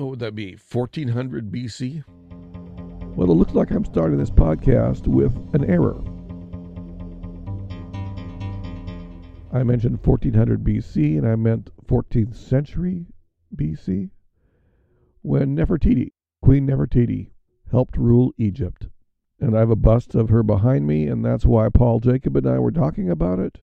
[0.00, 0.56] what would that be?
[0.72, 2.02] 1400 BC?
[3.16, 6.00] Well, it looks like I'm starting this podcast with an error.
[9.52, 13.08] I mentioned 1400 BC and I meant 14th century
[13.54, 14.10] BC
[15.20, 17.32] when Nefertiti, Queen Nefertiti,
[17.70, 18.86] helped rule Egypt.
[19.38, 22.46] And I have a bust of her behind me, and that's why Paul Jacob and
[22.46, 23.58] I were talking about it.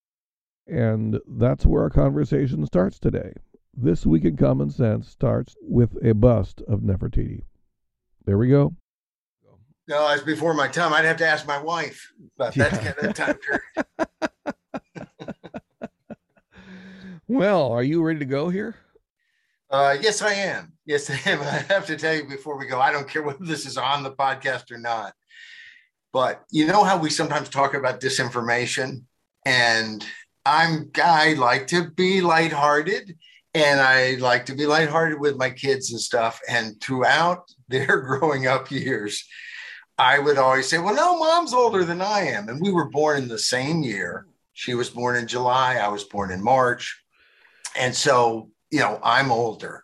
[0.68, 3.34] And that's where our conversation starts today.
[3.80, 7.44] This Week in Common Sense starts with a bust of Nefertiti.
[8.26, 8.76] There we go.
[9.88, 10.94] No, it's before my time.
[10.94, 14.34] I'd have to ask my wife about that kind of time period.
[17.28, 18.76] well, are you ready to go here?
[19.70, 20.74] Uh, yes, I am.
[20.88, 21.42] Yes, I am.
[21.44, 24.02] I have to tell you before we go, I don't care whether this is on
[24.02, 25.14] the podcast or not.
[26.12, 29.04] But you know how we sometimes talk about disinformation,
[29.46, 30.04] and
[30.48, 33.16] I'm I like to be lighthearted,
[33.54, 36.40] and I like to be lighthearted with my kids and stuff.
[36.50, 39.26] And throughout their growing up years,
[39.98, 43.24] I would always say, "Well, no, mom's older than I am," and we were born
[43.24, 44.28] in the same year.
[44.54, 45.76] She was born in July.
[45.76, 47.04] I was born in March,
[47.76, 49.84] and so you know I'm older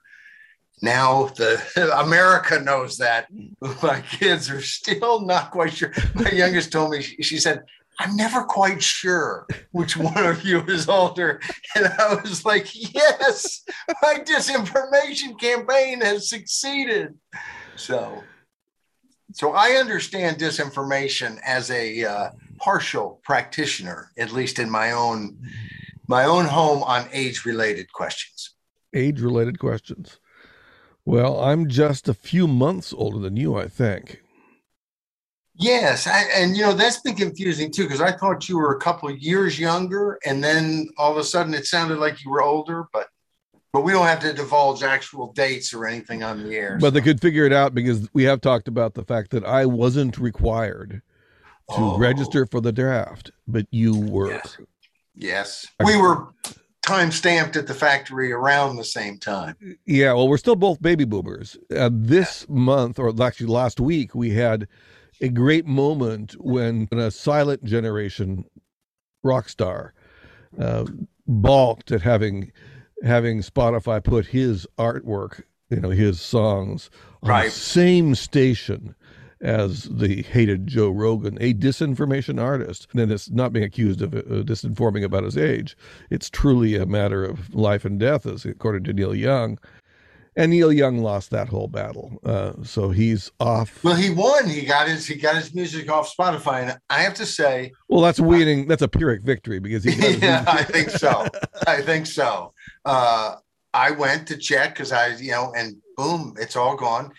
[0.83, 1.64] now the
[1.98, 3.27] America knows that.
[3.81, 5.94] My kids are still not quite sure.
[6.14, 7.64] My youngest told me she, she, said,
[7.99, 11.39] "I'm never quite sure which one of you is older,"
[11.75, 13.63] and I was like, "Yes,
[14.02, 17.16] my disinformation campaign has succeeded."
[17.75, 18.23] So,
[19.33, 25.38] so I understand disinformation as a uh, partial practitioner, at least in my own
[26.08, 28.55] my own home on age-related questions.
[28.94, 30.19] Age-related questions.
[31.05, 34.23] Well, I'm just a few months older than you, I think.
[35.56, 38.80] Yes, I, and you know that's been confusing too because I thought you were a
[38.80, 42.42] couple of years younger, and then all of a sudden it sounded like you were
[42.42, 42.86] older.
[42.92, 43.08] But
[43.72, 46.78] but we don't have to divulge actual dates or anything on the air.
[46.80, 46.92] But so.
[46.92, 50.18] they could figure it out because we have talked about the fact that I wasn't
[50.18, 51.02] required
[51.70, 51.98] to oh.
[51.98, 54.32] register for the draft, but you were.
[54.32, 54.58] Yes,
[55.16, 55.67] yes.
[55.86, 56.30] we were
[56.83, 59.56] time stamped at the factory around the same time.
[59.86, 61.58] Yeah, well, we're still both baby boomers.
[61.76, 64.67] Uh, this month, or actually last week, we had
[65.22, 68.46] a great moment when a silent generation
[69.24, 69.94] rock star
[70.60, 70.86] uh,
[71.28, 72.52] balked at having
[73.04, 76.90] having Spotify put his artwork, you know, his songs
[77.22, 77.46] on right.
[77.46, 78.96] the same station
[79.42, 82.88] as the hated Joe Rogan, a disinformation artist.
[82.94, 85.76] And it's not being accused of uh, disinforming about his age.
[86.10, 89.60] It's truly a matter of life and death, as according to Neil Young.
[90.36, 93.83] And Neil Young lost that whole battle, uh, so he's off.
[93.83, 94.49] Well, he won.
[94.49, 98.02] He got his he got his music off Spotify, and I have to say, well,
[98.02, 98.67] that's winning.
[98.67, 99.92] That's a Pyrrhic victory because he.
[100.17, 101.27] yeah, I think so.
[101.67, 102.54] I think so.
[102.83, 103.36] Uh,
[103.73, 107.11] I went to check because I, you know, and boom, it's all gone.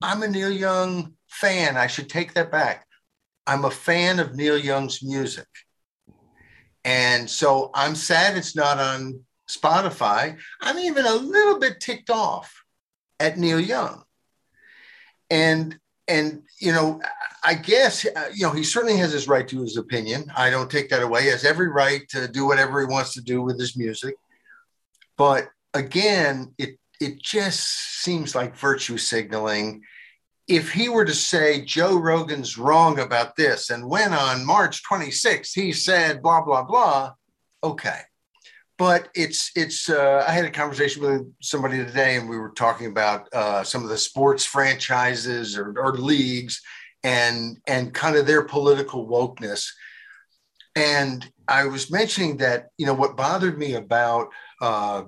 [0.00, 1.76] I'm a Neil Young fan.
[1.76, 2.86] I should take that back.
[3.46, 5.46] I'm a fan of Neil Young's music.
[6.84, 10.38] And so I'm sad it's not on Spotify.
[10.60, 12.61] I'm even a little bit ticked off
[13.22, 14.02] at Neil Young.
[15.30, 15.78] And
[16.08, 17.00] and you know,
[17.44, 20.30] I guess uh, you know he certainly has his right to his opinion.
[20.36, 21.22] I don't take that away.
[21.22, 24.14] He has every right to do whatever he wants to do with his music.
[25.16, 29.82] But again, it it just seems like virtue signaling
[30.48, 35.54] if he were to say Joe Rogan's wrong about this, and when on March 26th
[35.54, 37.12] he said blah blah blah,
[37.62, 38.00] okay.
[38.82, 39.88] But it's it's.
[39.88, 43.84] Uh, I had a conversation with somebody today, and we were talking about uh, some
[43.84, 46.60] of the sports franchises or, or leagues,
[47.04, 49.68] and and kind of their political wokeness.
[50.74, 55.04] And I was mentioning that you know what bothered me about uh,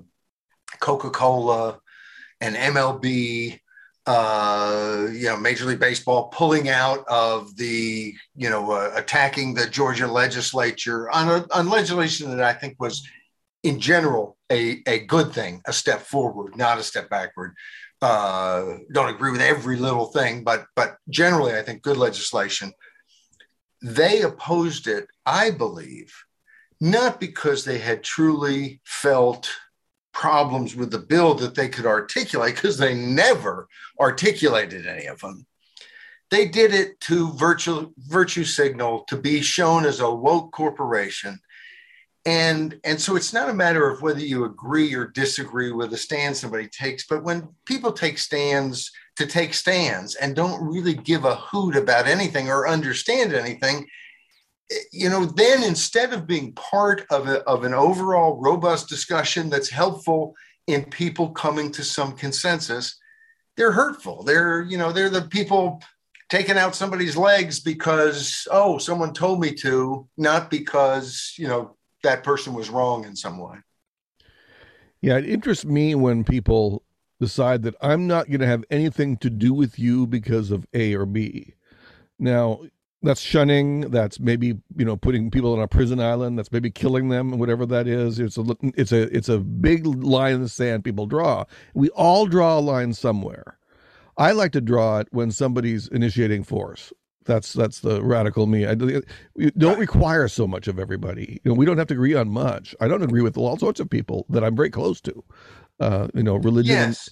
[0.79, 1.81] Coca Cola
[2.41, 3.59] and MLB
[4.07, 9.67] uh, you know, Major League Baseball pulling out of the, you know, uh, attacking the
[9.67, 13.03] Georgia legislature on, a, on legislation that I think was,
[13.65, 17.55] in general, a, a good thing, a step forward, not a step backward.
[18.01, 22.73] Uh, don't agree with every little thing, but but generally, I think good legislation.
[23.83, 26.15] They opposed it, I believe,
[26.81, 29.51] not because they had truly felt
[30.13, 33.67] problems with the bill that they could articulate because they never
[33.99, 35.47] articulated any of them.
[36.31, 41.39] They did it to virtue, virtue signal to be shown as a woke corporation.
[42.27, 45.97] And, and so it's not a matter of whether you agree or disagree with the
[45.99, 51.25] stand somebody takes, but when people take stands to take stands and don't really give
[51.25, 53.87] a hoot about anything or understand anything,
[54.71, 59.51] eh, you know, then instead of being part of, a, of an overall robust discussion
[59.51, 60.35] that's helpful
[60.67, 62.99] in people coming to some consensus,
[63.57, 64.23] they're hurtful.
[64.23, 65.83] They're, you know, they're the people
[66.31, 72.23] taking out somebody's legs because, oh, someone told me to, not because, you know, that
[72.23, 73.57] person was wrong in some way.
[75.01, 76.83] Yeah, it interests me when people
[77.21, 80.95] decide that I'm not going to have anything to do with you because of A
[80.95, 81.55] or B.
[82.19, 82.61] Now,
[83.05, 87.11] that's shunning that's maybe you know putting people on a prison island that's maybe killing
[87.11, 90.83] them whatever that is it's a it's a it's a big line in the sand
[90.83, 93.59] people draw we all draw a line somewhere
[94.17, 96.93] i like to draw it when somebody's initiating force
[97.25, 101.65] that's that's the radical me i don't require so much of everybody you know we
[101.65, 104.45] don't have to agree on much i don't agree with all sorts of people that
[104.45, 105.25] i'm very close to
[105.81, 106.77] uh, you know, religion.
[106.77, 107.11] Yes.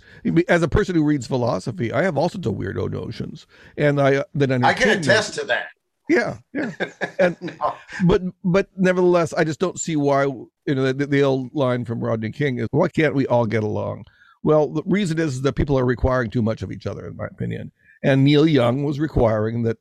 [0.48, 4.24] As a person who reads philosophy, I have all sorts of weirdo notions, and I
[4.34, 5.66] then I can attest to that.
[6.08, 6.72] Yeah, yeah.
[7.18, 7.74] And no.
[8.04, 12.02] but but nevertheless, I just don't see why you know the, the old line from
[12.02, 14.04] Rodney King is why can't we all get along?
[14.42, 17.26] Well, the reason is that people are requiring too much of each other, in my
[17.26, 17.70] opinion.
[18.02, 19.78] And Neil Young was requiring that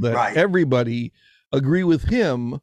[0.00, 0.36] that right.
[0.36, 1.12] everybody
[1.52, 2.60] agree with him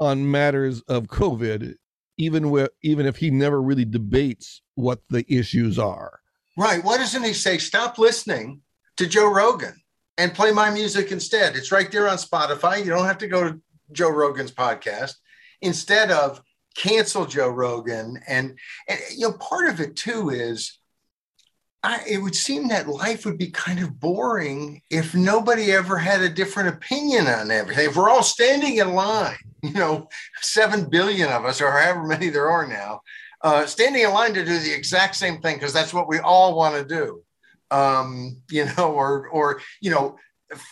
[0.00, 1.74] on matters of COVID,
[2.18, 6.20] even with even if he never really debates what the issues are.
[6.56, 6.82] Right.
[6.84, 8.60] Why doesn't he say stop listening
[8.96, 9.74] to Joe Rogan?
[10.18, 11.56] and play my music instead.
[11.56, 12.78] It's right there on Spotify.
[12.78, 13.60] You don't have to go to
[13.92, 15.14] Joe Rogan's podcast.
[15.60, 16.40] Instead of
[16.76, 18.58] cancel Joe Rogan, and,
[18.88, 20.78] and you know, part of it too is
[21.84, 26.22] I, it would seem that life would be kind of boring if nobody ever had
[26.22, 27.88] a different opinion on everything.
[27.88, 30.08] If we're all standing in line, you know,
[30.40, 33.00] seven billion of us, or however many there are now,
[33.42, 36.56] uh, standing in line to do the exact same thing because that's what we all
[36.56, 37.22] want to do
[37.74, 40.16] um, you know, or or you know,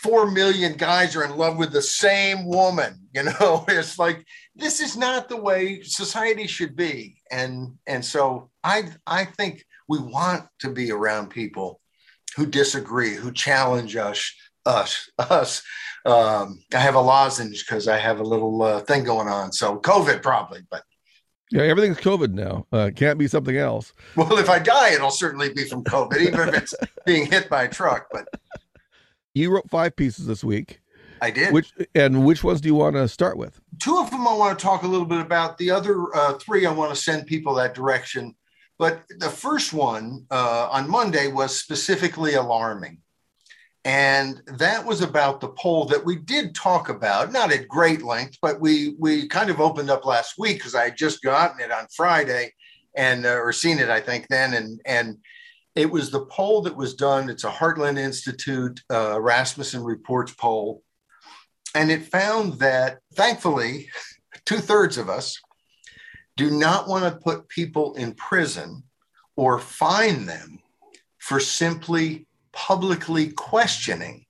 [0.02, 2.98] four million guys are in love with the same woman.
[3.14, 4.24] You know, it's like
[4.56, 9.98] this is not the way society should be, and and so I I think we
[9.98, 11.78] want to be around people
[12.34, 14.34] who disagree, who challenge us,
[14.64, 15.62] us, us.
[16.06, 19.52] Um, I have a lozenge because I have a little uh, thing going on.
[19.52, 20.82] So COVID probably, but
[21.50, 22.66] yeah, everything's COVID now.
[22.72, 23.92] Uh, can't be something else.
[24.16, 26.74] Well, if I die, it'll certainly be from COVID, even if it's
[27.04, 28.06] being hit by a truck.
[28.10, 28.26] But
[29.34, 30.80] you wrote five pieces this week.
[31.20, 31.52] I did.
[31.52, 33.60] Which and which ones do you want to start with?
[33.78, 35.58] Two of them I want to talk a little bit about.
[35.58, 38.34] The other uh, three I want to send people that direction.
[38.82, 42.98] But the first one uh, on Monday was specifically alarming.
[43.84, 48.38] And that was about the poll that we did talk about, not at great length,
[48.42, 51.70] but we we kind of opened up last week because I had just gotten it
[51.70, 52.54] on Friday
[52.96, 55.18] and uh, or seen it, I think then, and and
[55.76, 57.30] it was the poll that was done.
[57.30, 60.82] It's a Heartland Institute uh, Rasmussen Reports poll,
[61.76, 63.90] and it found that thankfully,
[64.44, 65.40] two thirds of us
[66.36, 68.82] do not want to put people in prison
[69.36, 70.58] or fine them
[71.18, 74.26] for simply publicly questioning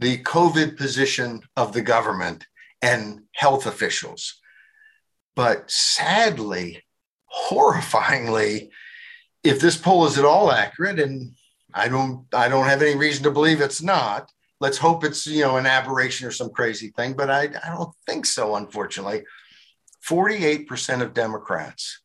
[0.00, 2.46] the COVID position of the government
[2.80, 4.40] and health officials.
[5.36, 6.82] But sadly,
[7.48, 8.70] horrifyingly,
[9.44, 11.34] if this poll is at all accurate, and
[11.72, 14.30] I don't, I don't have any reason to believe it's not.
[14.60, 17.94] Let's hope it's you know an aberration or some crazy thing, but I, I don't
[18.06, 18.54] think so.
[18.56, 19.22] Unfortunately,
[20.08, 22.02] 48% of Democrats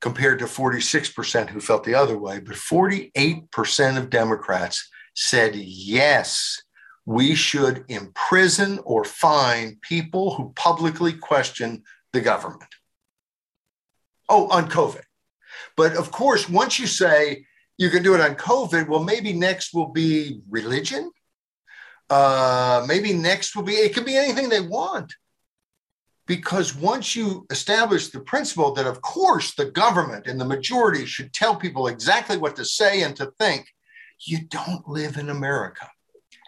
[0.00, 2.38] compared to 46% who felt the other way.
[2.38, 6.60] But 48% of Democrats said, yes,
[7.06, 12.70] we should imprison or fine people who publicly question the government.
[14.28, 15.02] Oh, on COVID.
[15.76, 17.46] But of course, once you say
[17.78, 21.10] you can do it on COVID, well, maybe next will be religion.
[22.10, 25.14] Uh, maybe next will be, it could be anything they want
[26.26, 31.32] because once you establish the principle that, of course, the government and the majority should
[31.32, 33.66] tell people exactly what to say and to think,
[34.20, 35.90] you don't live in America.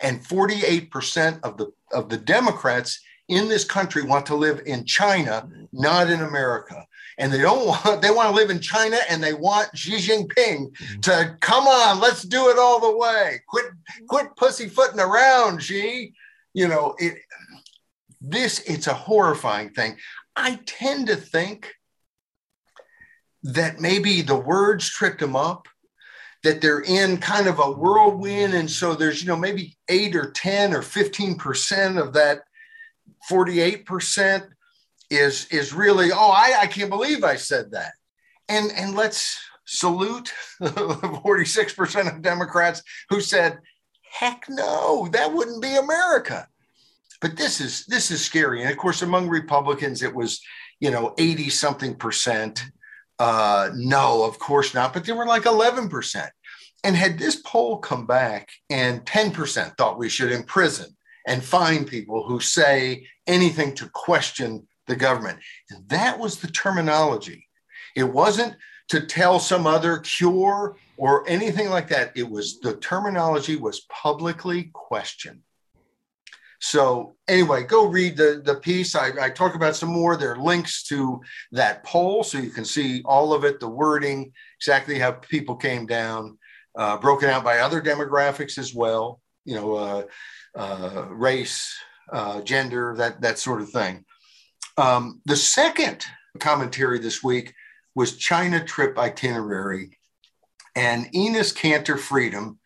[0.02, 5.48] And 48% of the, of the Democrats in this country want to live in China,
[5.72, 6.86] not in America.
[7.18, 10.70] And they don't want, they want to live in China and they want Xi Jinping
[10.70, 11.00] mm-hmm.
[11.00, 13.40] to come on, let's do it all the way.
[13.48, 13.66] Quit,
[14.08, 16.14] quit pussyfooting around, Xi.
[16.54, 17.18] You know, it,
[18.20, 19.96] this it's a horrifying thing.
[20.34, 21.72] I tend to think
[23.42, 25.68] that maybe the words tripped them up
[26.42, 28.54] that they're in kind of a whirlwind.
[28.54, 32.42] And so there's you know maybe 8 or 10 or 15% of that
[33.30, 34.48] 48%
[35.10, 37.92] is is really oh I, I can't believe i said that.
[38.48, 40.32] And and let's salute
[40.62, 43.58] 46% of democrats who said
[44.08, 46.48] heck no that wouldn't be america
[47.20, 48.62] but this is this is scary.
[48.62, 50.40] And of course, among Republicans, it was
[50.80, 52.64] you know 80 something percent.
[53.18, 54.92] Uh, no, of course not.
[54.92, 56.30] But they were like 11 percent.
[56.84, 60.94] And had this poll come back and 10% thought we should imprison
[61.26, 65.40] and fine people who say anything to question the government.
[65.70, 67.48] And that was the terminology.
[67.96, 68.54] It wasn't
[68.88, 72.12] to tell some other cure or anything like that.
[72.16, 75.40] It was the terminology was publicly questioned.
[76.60, 78.94] So anyway, go read the, the piece.
[78.94, 80.16] I, I talk about some more.
[80.16, 81.20] There are links to
[81.52, 85.86] that poll so you can see all of it, the wording, exactly how people came
[85.86, 86.38] down,
[86.76, 90.02] uh, broken out by other demographics as well, you know, uh,
[90.56, 91.74] uh, race,
[92.12, 94.04] uh, gender, that, that sort of thing.
[94.78, 96.04] Um, the second
[96.38, 97.54] commentary this week
[97.94, 99.98] was China trip itinerary.
[100.74, 102.58] And Enes Kanter Freedom,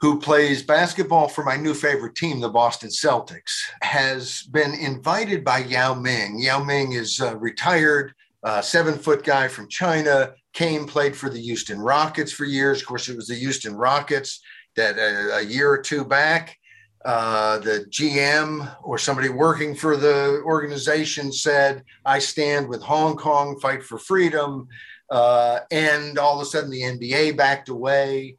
[0.00, 5.58] who plays basketball for my new favorite team, the Boston Celtics, has been invited by
[5.58, 6.38] Yao Ming.
[6.38, 11.40] Yao Ming is a retired uh, seven foot guy from China, came, played for the
[11.40, 12.80] Houston Rockets for years.
[12.80, 14.40] Of course, it was the Houston Rockets
[14.76, 16.56] that uh, a year or two back,
[17.04, 23.58] uh, the GM or somebody working for the organization said, I stand with Hong Kong,
[23.60, 24.68] fight for freedom.
[25.10, 28.36] Uh, and all of a sudden, the NBA backed away.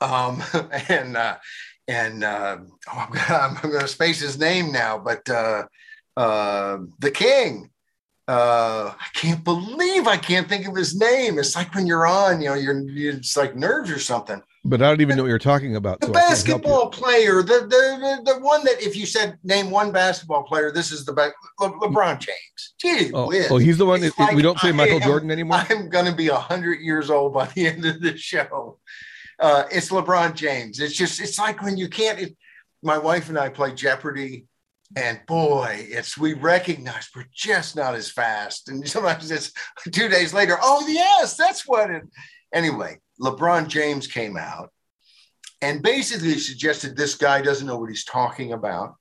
[0.00, 0.42] Um,
[0.88, 1.36] and uh,
[1.88, 2.58] and uh,
[2.92, 5.64] oh, I'm, I'm going to space his name now, but uh,
[6.16, 7.70] uh, the king.
[8.26, 11.38] Uh, I can't believe I can't think of his name.
[11.38, 14.40] It's like when you're on, you know, you're it's like nerves or something.
[14.64, 16.00] But I don't even know what you're talking about.
[16.00, 20.44] The so basketball player, the, the the one that if you said name one basketball
[20.44, 21.34] player, this is the best.
[21.60, 22.74] Le- LeBron James.
[22.80, 24.00] Gee oh, oh, he's the one.
[24.00, 25.58] That, like we don't say Michael am, Jordan anymore.
[25.68, 28.78] I'm going to be hundred years old by the end of the show
[29.40, 30.80] uh, it's LeBron James.
[30.80, 32.18] It's just, it's like when you can't.
[32.18, 32.36] It,
[32.82, 34.46] my wife and I play Jeopardy,
[34.96, 38.68] and boy, it's we recognize we're just not as fast.
[38.68, 39.52] And sometimes it's
[39.90, 40.56] two days later.
[40.62, 42.04] Oh yes, that's what it.
[42.52, 44.70] Anyway, LeBron James came out
[45.60, 48.94] and basically suggested this guy doesn't know what he's talking about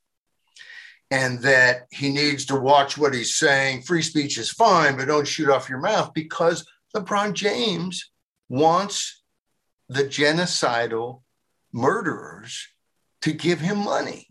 [1.12, 3.84] and that he needs to watch what he's saying.
[3.84, 8.12] Free speech is fine, but don't shoot off your mouth because LeBron James
[8.50, 9.23] wants
[9.94, 11.22] the genocidal
[11.72, 12.68] murderers
[13.22, 14.28] to give him money.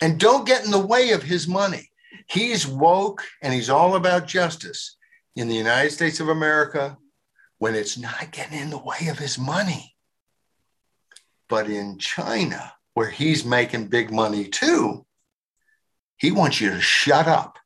[0.00, 1.90] And don't get in the way of his money.
[2.26, 4.96] He's woke and he's all about justice
[5.36, 6.96] in the United States of America
[7.58, 9.94] when it's not getting in the way of his money.
[11.48, 15.04] But in China, where he's making big money too,
[16.16, 17.58] he wants you to shut up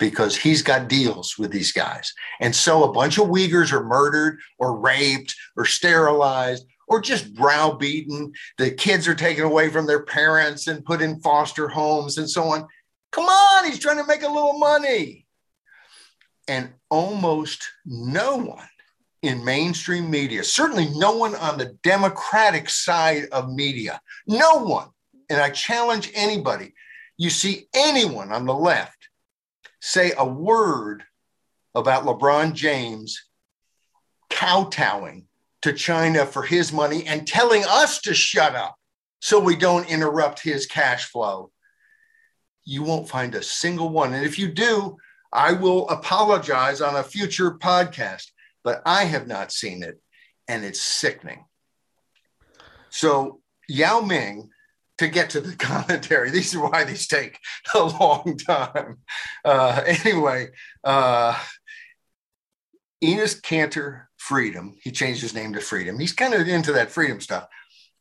[0.00, 2.12] because he's got deals with these guys.
[2.40, 8.32] And so a bunch of Uyghurs are murdered or raped or sterilized or just browbeaten.
[8.58, 12.44] The kids are taken away from their parents and put in foster homes and so
[12.44, 12.66] on.
[13.12, 15.26] Come on, he's trying to make a little money.
[16.48, 18.68] And almost no one
[19.22, 24.88] in mainstream media, certainly no one on the Democratic side of media, no one,
[25.28, 26.72] and I challenge anybody,
[27.18, 28.99] you see anyone on the left
[29.80, 31.02] say a word
[31.74, 33.22] about LeBron James
[34.28, 35.26] kowtowing
[35.62, 38.76] to China for his money and telling us to shut up
[39.20, 41.50] so we don't interrupt his cash flow.
[42.64, 44.14] You won't find a single one.
[44.14, 44.96] And if you do,
[45.32, 48.30] I will apologize on a future podcast,
[48.64, 50.00] but I have not seen it
[50.48, 51.44] and it's sickening.
[52.88, 54.50] So Yao Ming
[55.00, 56.30] to get to the commentary.
[56.30, 57.38] These are why these take
[57.74, 58.98] a long time.
[59.44, 60.48] Uh, anyway,
[60.84, 61.38] uh,
[63.02, 65.98] Enes Kanter Freedom, he changed his name to Freedom.
[65.98, 67.48] He's kind of into that freedom stuff.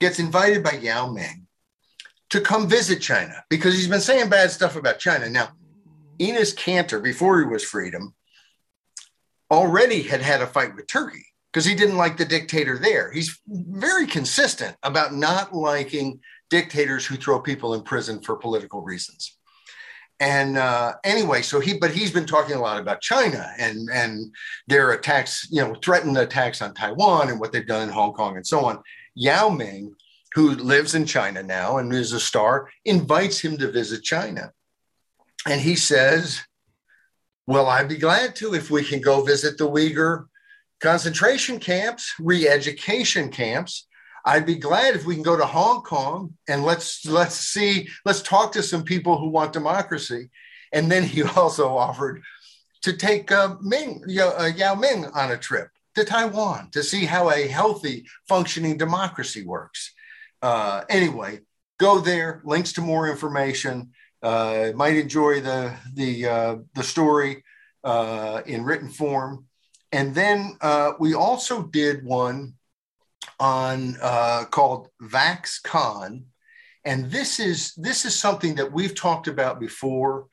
[0.02, 1.48] Gets invited by Yao Ming
[2.32, 5.30] to come visit China because he's been saying bad stuff about China.
[5.30, 5.50] Now,
[6.20, 8.14] Enes Kanter, before he was Freedom,
[9.50, 13.10] already had had a fight with Turkey because he didn't like the dictator there.
[13.10, 19.38] He's very consistent about not liking dictators who throw people in prison for political reasons.
[20.20, 24.34] And uh, anyway, so he, but he's been talking a lot about China and and
[24.68, 28.36] their attacks, you know, threatened attacks on Taiwan and what they've done in Hong Kong
[28.36, 28.82] and so on.
[29.16, 29.96] Yao Ming,
[30.34, 34.52] who lives in China now and is a star, invites him to visit China,
[35.48, 36.42] and he says,
[37.48, 40.26] "Well, I'd be glad to if we can go visit the Uyghur
[40.82, 43.88] concentration camps, re-education camps."
[44.26, 48.22] I'd be glad if we can go to Hong Kong and let's let's see, let's
[48.22, 50.30] talk to some people who want democracy.
[50.72, 52.22] And then he also offered
[52.82, 57.06] to take uh, Ming, Yao, uh, Yao Ming on a trip to Taiwan to see
[57.06, 59.94] how a healthy, functioning democracy works.
[60.42, 61.40] Uh, anyway,
[61.78, 62.42] go there.
[62.46, 63.92] Links to more information.
[64.22, 67.44] Uh, might enjoy the the uh, the story
[67.84, 69.46] uh, in written form.
[69.92, 72.54] And then uh, we also did one
[73.40, 76.24] on uh, called VaxCon,
[76.86, 80.28] and this is this is something that we've talked about before.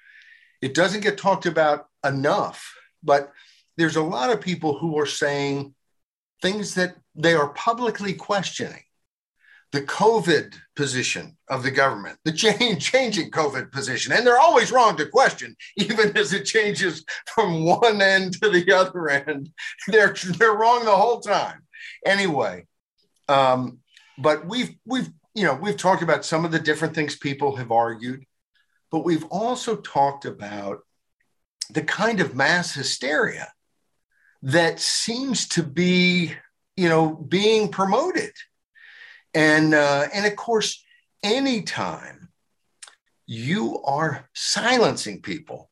[0.63, 3.33] It doesn't get talked about enough, but
[3.77, 5.75] there's a lot of people who are saying
[6.43, 8.83] things that they are publicly questioning
[9.73, 14.13] the COVID position of the government, the change, changing COVID position.
[14.13, 18.73] And they're always wrong to question, even as it changes from one end to the
[18.73, 19.51] other end.
[19.89, 21.63] They're, they're wrong the whole time.
[22.05, 22.67] Anyway,
[23.29, 23.79] um,
[24.19, 27.71] but we've, we've, you know, we've talked about some of the different things people have
[27.71, 28.25] argued,
[28.91, 30.81] but we've also talked about
[31.71, 33.53] the kind of mass hysteria
[34.43, 36.33] that seems to be,
[36.77, 38.33] you know, being promoted.
[39.35, 40.85] And uh, and of course,
[41.23, 42.29] anytime
[43.27, 45.71] you are silencing people,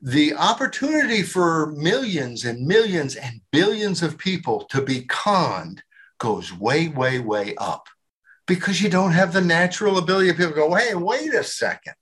[0.00, 5.82] the opportunity for millions and millions and billions of people to be conned
[6.20, 7.88] goes way, way, way up
[8.46, 11.94] because you don't have the natural ability people go, hey, wait a second.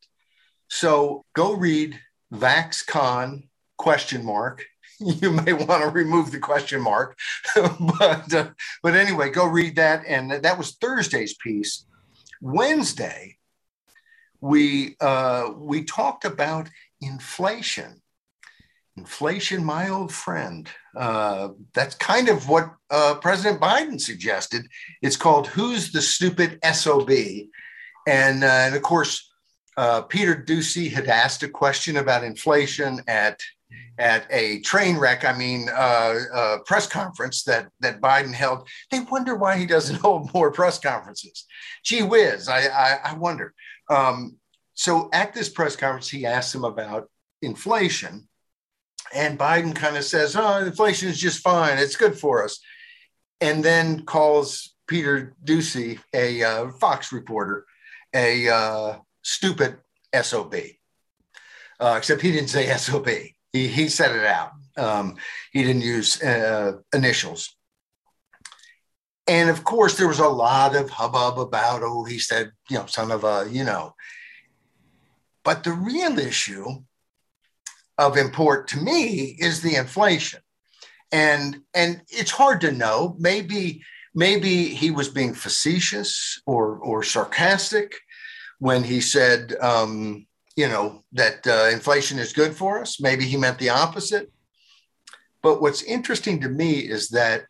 [0.68, 1.98] So go read
[2.32, 3.48] VaxCon
[3.78, 4.64] question mark
[5.00, 7.16] you may want to remove the question mark.
[7.54, 8.50] but uh,
[8.82, 10.04] but anyway, go read that.
[10.06, 11.87] And that was Thursday's piece.
[12.40, 13.37] Wednesday,
[14.40, 16.68] we uh, we talked about
[17.00, 18.02] inflation.
[18.99, 20.69] Inflation, my old friend.
[20.97, 24.67] Uh, that's kind of what uh, President Biden suggested.
[25.02, 27.11] It's called "Who's the Stupid SOB,"
[28.07, 29.31] and uh, and of course,
[29.76, 33.40] uh, Peter Doocy had asked a question about inflation at
[33.99, 38.69] at a train wreck, I mean, uh, uh, press conference that that Biden held.
[38.90, 41.47] They wonder why he doesn't hold more press conferences.
[41.85, 43.55] Gee whiz, I I, I wonder.
[43.88, 44.38] Um,
[44.75, 47.09] so at this press conference, he asked him about
[47.43, 48.28] inflation,
[49.14, 51.78] and Biden kind of says, "Oh, inflation is just fine.
[51.78, 52.60] It's good for us,"
[53.40, 57.66] and then calls Peter Doocy, a uh, Fox reporter,
[58.14, 59.78] a uh, stupid
[60.23, 60.54] sob.
[61.80, 63.08] Uh, except he didn't say sob.
[63.52, 64.52] He, he said it out.
[64.76, 65.16] Um,
[65.52, 67.54] he didn't use uh, initials.
[69.26, 72.86] And of course, there was a lot of hubbub about, oh, he said, you know,
[72.86, 73.94] son of a, you know.
[75.44, 76.64] But the real issue
[77.99, 80.41] of import to me is the inflation.
[81.11, 83.17] And and it's hard to know.
[83.19, 83.82] Maybe
[84.15, 87.95] maybe he was being facetious or or sarcastic
[88.58, 90.26] when he said um,
[90.58, 93.00] you know, that uh, inflation is good for us.
[93.00, 94.32] Maybe he meant the opposite.
[95.41, 97.45] But what's interesting to me is that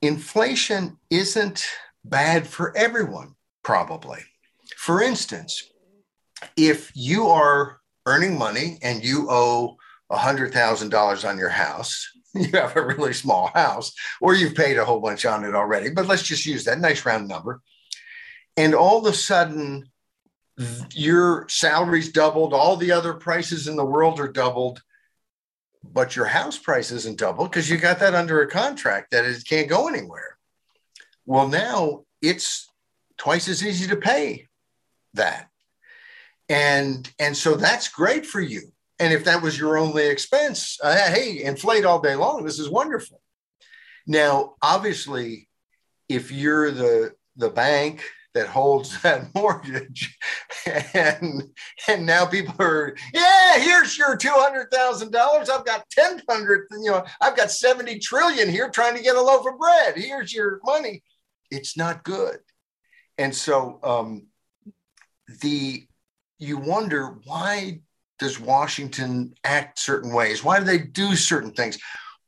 [0.00, 1.66] inflation isn't
[2.02, 4.20] bad for everyone, probably.
[4.78, 5.70] For instance,
[6.56, 9.76] if you are earning money and you owe
[10.10, 15.00] $100,000 on your house, you have a really small house, or you've paid a whole
[15.00, 17.60] bunch on it already, but let's just use that nice round number.
[18.56, 19.90] And all of a sudden,
[20.94, 24.82] your salary's doubled, all the other prices in the world are doubled,
[25.84, 29.44] but your house price isn't doubled because you got that under a contract that it
[29.46, 30.38] can't go anywhere.
[31.26, 32.68] Well, now it's
[33.18, 34.48] twice as easy to pay
[35.14, 35.48] that.
[36.48, 38.62] And and so that's great for you.
[38.98, 42.44] And if that was your only expense, uh, hey, inflate all day long.
[42.44, 43.20] This is wonderful.
[44.06, 45.48] Now, obviously,
[46.08, 48.02] if you're the the bank
[48.36, 50.16] that holds that mortgage
[50.94, 51.42] and
[51.88, 57.50] and now people are yeah here's your $200000 i've got 1000 you know i've got
[57.50, 61.02] 70 trillion here trying to get a loaf of bread here's your money
[61.50, 62.38] it's not good
[63.16, 64.26] and so um,
[65.40, 65.86] the
[66.38, 67.80] you wonder why
[68.18, 71.78] does washington act certain ways why do they do certain things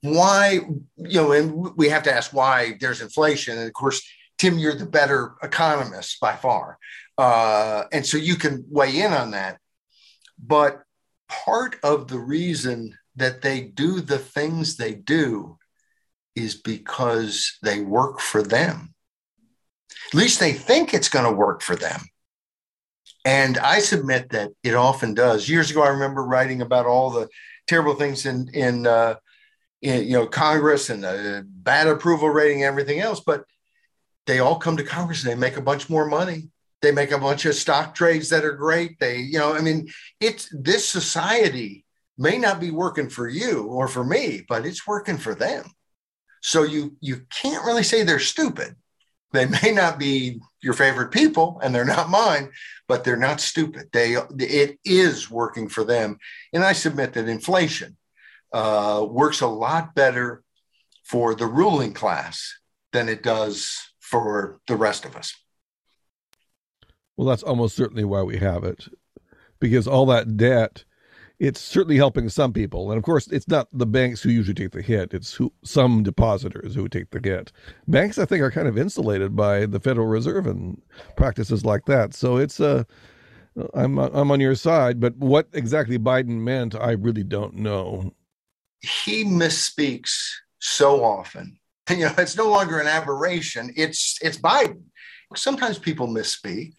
[0.03, 0.61] why
[0.97, 4.03] you know and we have to ask why there's inflation and of course
[4.39, 6.79] Tim, you're the better economist by far.
[7.19, 9.59] Uh, and so you can weigh in on that.
[10.39, 10.83] But
[11.29, 15.59] part of the reason that they do the things they do
[16.37, 18.95] is because they work for them.
[20.09, 22.01] At least they think it's going to work for them.
[23.29, 25.51] And I submit that it often does.
[25.51, 27.29] Years ago, I remember writing about all the
[27.67, 29.17] terrible things in, in, uh,
[29.83, 33.21] in you know, Congress and the bad approval rating, and everything else.
[33.21, 33.45] But
[34.27, 36.49] they all come to Congress and they make a bunch more money.
[36.81, 38.99] They make a bunch of stock trades that are great.
[38.99, 39.89] They, you know, I mean,
[40.21, 41.85] it's this society
[42.17, 45.71] may not be working for you or for me, but it's working for them.
[46.41, 48.75] So you you can't really say they're stupid.
[49.33, 52.51] They may not be your favorite people, and they're not mine,
[52.87, 53.89] but they're not stupid.
[53.93, 56.19] They it is working for them,
[56.53, 57.97] and I submit that inflation
[58.53, 60.43] uh, works a lot better
[61.05, 62.55] for the ruling class
[62.93, 65.35] than it does for the rest of us.
[67.17, 68.89] Well, that's almost certainly why we have it,
[69.61, 70.85] because all that debt,
[71.39, 74.73] it's certainly helping some people, and of course, it's not the banks who usually take
[74.73, 77.53] the hit; it's who some depositors who take the hit.
[77.87, 80.81] Banks, I think, are kind of insulated by the Federal Reserve and
[81.17, 82.15] practices like that.
[82.15, 82.85] So it's a uh,
[83.75, 88.13] I'm I'm on your side, but what exactly Biden meant, I really don't know.
[88.81, 91.59] He misspeaks so often.
[91.91, 93.73] You know, it's no longer an aberration.
[93.75, 94.83] It's it's Biden.
[95.35, 96.75] Sometimes people misspeak,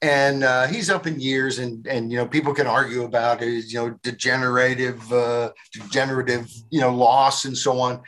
[0.00, 3.72] and uh, he's up in years, and and you know people can argue about his
[3.72, 8.02] you know degenerative uh, degenerative you know loss and so on.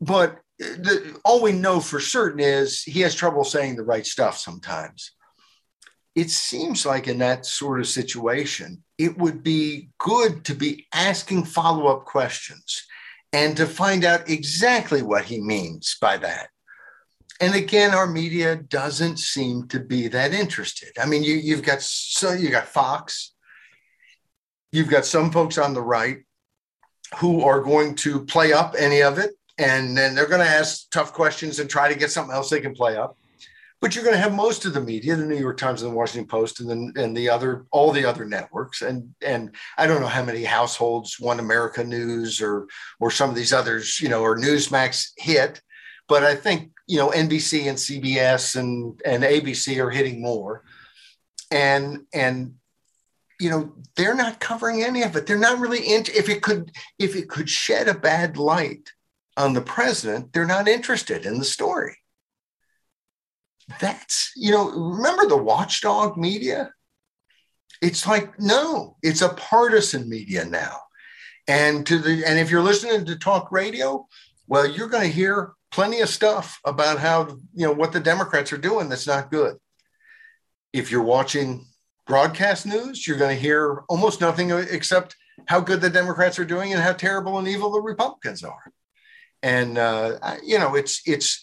[0.00, 4.38] But the, all we know for certain is he has trouble saying the right stuff
[4.38, 5.12] sometimes
[6.18, 11.44] it seems like in that sort of situation, it would be good to be asking
[11.44, 12.84] follow up questions
[13.32, 16.48] and to find out exactly what he means by that.
[17.40, 20.90] And again, our media doesn't seem to be that interested.
[21.00, 23.34] I mean, you, you've got so you got Fox,
[24.72, 26.18] you've got some folks on the right
[27.16, 30.90] who are going to play up any of it, and then they're going to ask
[30.90, 33.16] tough questions and try to get something else they can play up.
[33.80, 35.96] But you're going to have most of the media, the New York Times and the
[35.96, 40.00] Washington Post, and then and the other all the other networks, and and I don't
[40.00, 42.66] know how many households One America News or
[42.98, 45.62] or some of these others, you know, or Newsmax hit,
[46.08, 50.64] but I think you know NBC and CBS and and ABC are hitting more,
[51.50, 52.54] and and
[53.40, 55.26] you know they're not covering any of it.
[55.26, 58.90] They're not really into if it could if it could shed a bad light
[59.36, 61.98] on the president, they're not interested in the story
[63.80, 66.72] that's, you know, remember the watchdog media?
[67.82, 70.78] It's like, no, it's a partisan media now.
[71.46, 74.06] And to the and if you're listening to talk radio,
[74.46, 78.52] well, you're going to hear plenty of stuff about how, you know, what the Democrats
[78.52, 79.56] are doing that's not good.
[80.72, 81.66] If you're watching
[82.06, 86.72] broadcast news, you're going to hear almost nothing except how good the Democrats are doing
[86.72, 88.72] and how terrible and evil the Republicans are.
[89.42, 91.40] And uh, you know, it's it's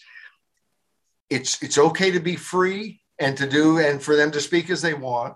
[1.30, 4.82] it's it's okay to be free and to do and for them to speak as
[4.82, 5.34] they want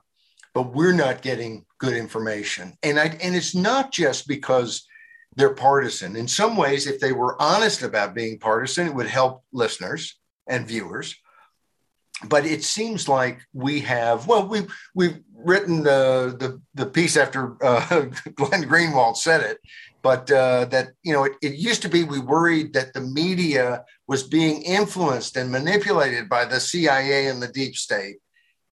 [0.55, 4.87] but we're not getting good information and i and it's not just because
[5.41, 6.17] they're partisan.
[6.17, 10.69] In some ways if they were honest about being partisan it would help listeners and
[10.69, 11.17] viewers.
[12.29, 17.57] But it seems like we have well we've we've written the the, the piece after
[17.65, 17.87] uh,
[18.35, 19.59] glenn greenwald said it
[20.03, 23.85] but uh, that you know it, it, used to be we worried that the media
[24.07, 28.17] was being influenced and manipulated by the cia and the deep state.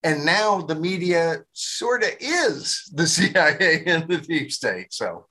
[0.02, 5.26] And now the media sort of is the cia and the deep state so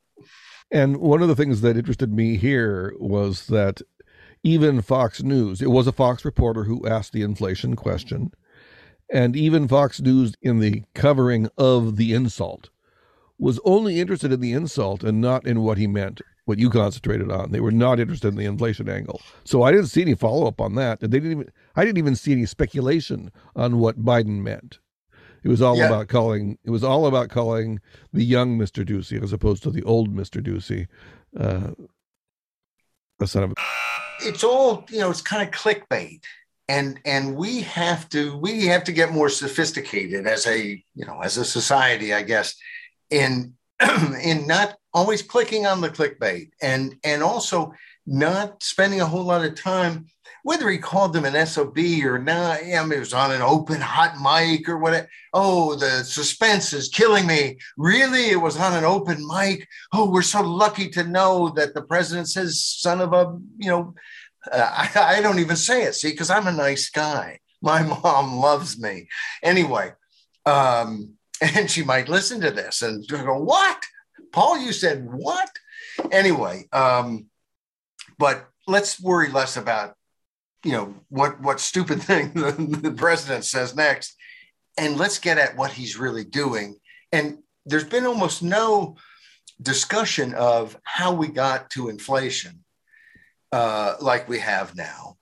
[0.72, 3.82] and one of the things that interested me here was that
[4.44, 8.32] even fox news it was a fox reporter who asked the inflation question
[9.12, 12.70] and even fox news in the covering of the insult
[13.40, 17.32] was only interested in the insult and not in what he meant, what you concentrated
[17.32, 17.52] on.
[17.52, 19.22] They were not interested in the inflation angle.
[19.44, 21.00] So I didn't see any follow up on that.
[21.00, 24.80] They didn't even I didn't even see any speculation on what Biden meant.
[25.44, 25.88] It was all yeah.
[25.88, 27.80] about calling it was all about calling
[28.14, 28.86] the young Mr.
[28.86, 30.42] Doocy as opposed to the old Mr.
[30.42, 30.88] Doocy.
[31.38, 31.72] Uh,
[33.20, 33.56] a son of a
[34.20, 36.22] it's all, you know, it's kind of clickbait
[36.68, 41.22] and and we have to we have to get more sophisticated as a you know
[41.22, 42.56] as a society i guess
[43.10, 43.54] in
[44.22, 47.74] in not always clicking on the clickbait and and also
[48.06, 50.08] not spending a whole lot of time
[50.48, 53.82] whether he called them an sob or not I mean, it was on an open
[53.82, 57.58] hot mic or whatever oh the suspense is killing me.
[57.78, 58.30] Really?
[58.30, 59.68] It was on an open mic?
[59.92, 63.94] Oh we're so lucky to know that the president says son of a you know
[64.50, 67.40] uh, I, I don't even say it see because i'm a nice guy.
[67.62, 69.10] My mom loves me.
[69.44, 69.92] Anyway
[70.46, 73.84] um and she might listen to this and go, "What,
[74.32, 74.60] Paul?
[74.60, 75.50] You said what?"
[76.10, 77.28] Anyway, um,
[78.18, 79.97] but let's worry less about
[80.64, 84.16] you know what what stupid thing the, the president says next,
[84.78, 86.78] and let's get at what he's really doing.
[87.12, 88.96] And there's been almost no
[89.62, 92.64] discussion of how we got to inflation
[93.52, 95.18] uh, like we have now.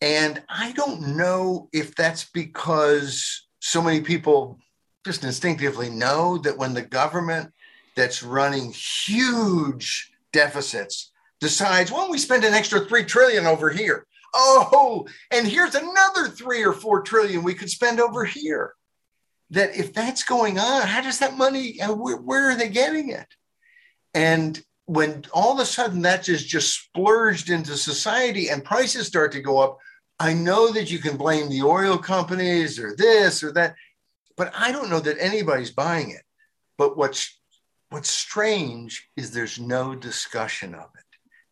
[0.00, 4.58] And I don't know if that's because so many people
[5.04, 7.52] just instinctively know that when the government
[7.96, 14.06] that's running huge deficits decides, why don't we spend an extra three trillion over here.
[14.34, 18.74] Oh, and here's another three or four trillion we could spend over here.
[19.50, 23.08] That if that's going on, how does that money, uh, where, where are they getting
[23.10, 23.26] it?
[24.12, 29.32] And when all of a sudden that just just splurged into society and prices start
[29.32, 29.78] to go up,
[30.18, 33.76] I know that you can blame the oil companies or this or that,
[34.36, 36.22] but I don't know that anybody's buying it.
[36.76, 37.38] But what's
[37.90, 41.07] what's strange is there's no discussion of it.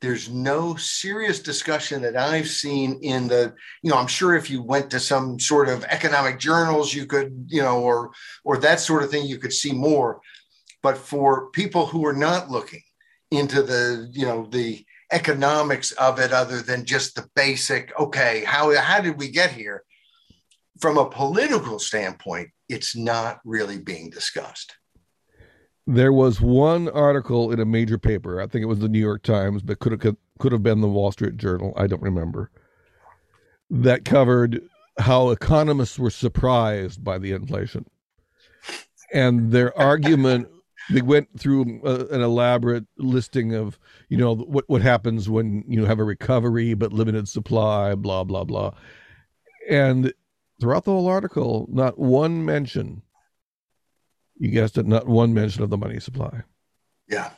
[0.06, 4.62] There's no serious discussion that I've seen in the, you know, I'm sure if you
[4.62, 8.12] went to some sort of economic journals, you could, you know, or
[8.44, 10.20] or that sort of thing, you could see more.
[10.80, 12.84] But for people who are not looking
[13.32, 18.74] into the, you know, the economics of it other than just the basic okay how
[18.76, 19.84] how did we get here
[20.80, 24.76] from a political standpoint it's not really being discussed
[25.86, 29.22] there was one article in a major paper i think it was the new york
[29.22, 32.50] times but could have could have been the wall street journal i don't remember
[33.70, 34.62] that covered
[34.98, 37.86] how economists were surprised by the inflation.
[39.12, 40.48] And their argument
[40.88, 45.84] they went through a, an elaborate listing of you know what what happens when you
[45.84, 48.72] have a recovery but limited supply blah blah blah.
[49.68, 50.12] And
[50.60, 53.02] throughout the whole article not one mention
[54.38, 56.42] you guessed it not one mention of the money supply.
[57.08, 57.30] Yeah.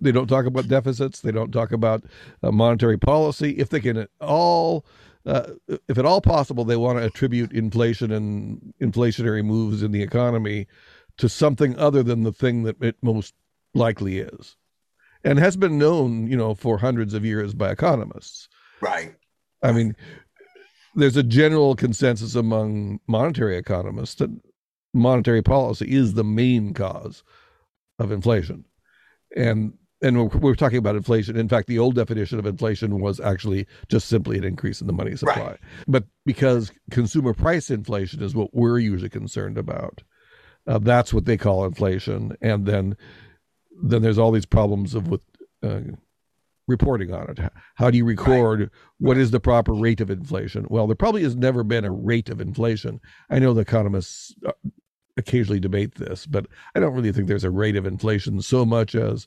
[0.00, 1.20] They don't talk about deficits.
[1.20, 2.04] They don't talk about
[2.42, 3.52] uh, monetary policy.
[3.52, 4.84] If they can at all
[5.26, 5.50] uh,
[5.88, 10.68] if at all possible they want to attribute inflation and inflationary moves in the economy
[11.18, 13.34] to something other than the thing that it most
[13.74, 14.56] likely is
[15.24, 18.48] and has been known you know for hundreds of years by economists.
[18.80, 19.14] Right.
[19.62, 19.96] I mean
[20.94, 24.30] there's a general consensus among monetary economists that
[24.96, 27.22] monetary policy is the main cause
[27.98, 28.64] of inflation
[29.36, 31.38] and and we're, we're, talking about inflation.
[31.38, 34.92] In fact, the old definition of inflation was actually just simply an increase in the
[34.92, 35.42] money supply.
[35.42, 35.58] Right.
[35.88, 40.02] But because consumer price inflation is what we're usually concerned about,
[40.66, 42.96] uh, that's what they call inflation, and then
[43.82, 45.22] then there's all these problems of with
[45.62, 45.80] uh,
[46.66, 47.38] reporting on it.
[47.76, 48.68] How do you record right.
[48.98, 50.66] what is the proper rate of inflation?
[50.68, 53.00] Well, there probably has never been a rate of inflation.
[53.30, 54.52] I know the economists uh,
[55.16, 58.94] occasionally debate this, but I don't really think there's a rate of inflation so much
[58.94, 59.26] as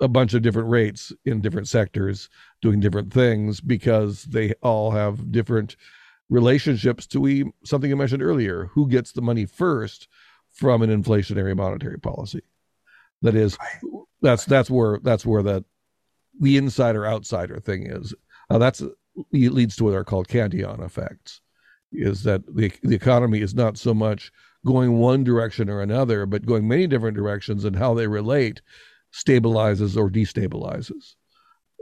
[0.00, 2.28] a bunch of different rates in different sectors
[2.62, 5.76] doing different things because they all have different
[6.28, 8.66] relationships to we something I mentioned earlier.
[8.74, 10.08] Who gets the money first?
[10.52, 12.42] from an inflationary monetary policy.
[13.22, 13.56] That is,
[14.22, 15.64] that's that's where that's where that
[16.38, 18.14] the insider outsider thing is.
[18.48, 21.40] Uh, that's it leads to what are called Cantillon effects.
[21.92, 24.32] Is that the the economy is not so much
[24.64, 28.60] going one direction or another, but going many different directions, and how they relate
[29.12, 31.14] stabilizes or destabilizes.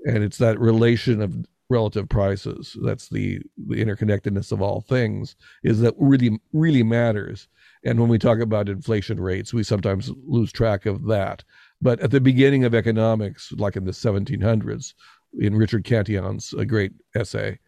[0.04, 1.36] And it's that relation of
[1.70, 7.46] relative prices that's the the interconnectedness of all things is that really really matters
[7.84, 11.44] and when we talk about inflation rates, we sometimes lose track of that.
[11.80, 14.94] But at the beginning of economics, like in the 1700s,
[15.38, 17.58] in Richard Cantillon's great essay,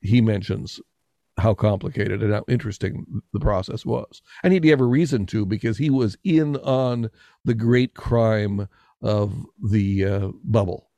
[0.00, 0.80] he mentions
[1.38, 4.20] how complicated and how interesting the process was.
[4.42, 7.10] And he'd have a reason to because he was in on
[7.44, 8.68] the great crime
[9.00, 10.90] of the uh, bubble,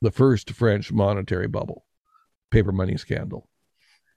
[0.00, 1.84] the first French monetary bubble,
[2.50, 3.48] paper money scandal.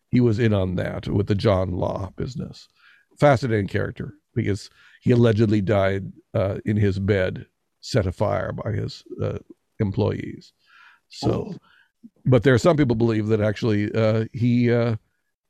[0.10, 2.68] He was in on that with the John Law business
[3.22, 4.70] fascinating character because
[5.02, 7.46] he allegedly died uh, in his bed,
[7.82, 9.38] set afire by his uh,
[9.80, 10.54] employees.
[11.10, 11.54] So,
[12.26, 14.96] but there are some people believe that actually uh, he uh,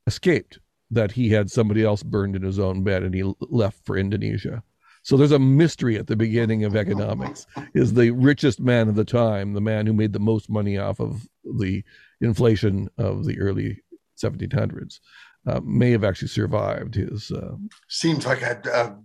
[0.08, 0.60] escaped,
[0.90, 4.64] that he had somebody else burned in his own bed and he left for Indonesia.
[5.04, 7.48] So there's a mystery at the beginning of economics.
[7.74, 11.00] Is the richest man of the time, the man who made the most money off
[11.00, 11.84] of the
[12.20, 13.82] inflation of the early
[14.22, 15.00] 1700s,
[15.48, 17.32] uh, may have actually survived his.
[17.32, 17.56] Uh,
[17.88, 18.96] Seems like a, a,